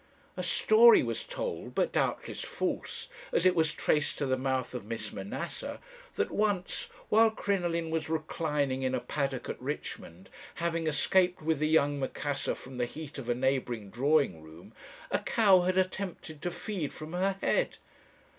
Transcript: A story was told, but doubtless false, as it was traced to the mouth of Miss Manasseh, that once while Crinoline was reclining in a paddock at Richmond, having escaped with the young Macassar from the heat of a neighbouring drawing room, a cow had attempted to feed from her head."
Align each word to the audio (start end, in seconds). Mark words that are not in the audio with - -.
A 0.35 0.41
story 0.41 1.03
was 1.03 1.23
told, 1.23 1.75
but 1.75 1.91
doubtless 1.91 2.41
false, 2.41 3.07
as 3.31 3.45
it 3.45 3.53
was 3.53 3.71
traced 3.71 4.17
to 4.17 4.25
the 4.25 4.35
mouth 4.35 4.73
of 4.73 4.83
Miss 4.83 5.13
Manasseh, 5.13 5.79
that 6.15 6.31
once 6.31 6.89
while 7.09 7.29
Crinoline 7.29 7.91
was 7.91 8.09
reclining 8.09 8.81
in 8.81 8.95
a 8.95 8.99
paddock 8.99 9.47
at 9.47 9.61
Richmond, 9.61 10.31
having 10.55 10.87
escaped 10.87 11.43
with 11.43 11.59
the 11.59 11.67
young 11.67 11.99
Macassar 11.99 12.55
from 12.55 12.77
the 12.79 12.85
heat 12.87 13.19
of 13.19 13.29
a 13.29 13.35
neighbouring 13.35 13.91
drawing 13.91 14.41
room, 14.41 14.73
a 15.11 15.19
cow 15.19 15.61
had 15.61 15.77
attempted 15.77 16.41
to 16.41 16.49
feed 16.49 16.91
from 16.93 17.13
her 17.13 17.35
head." 17.39 17.77